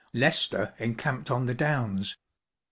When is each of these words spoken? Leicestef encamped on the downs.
Leicestef 0.15 0.73
encamped 0.81 1.29
on 1.29 1.45
the 1.45 1.53
downs. 1.53 2.17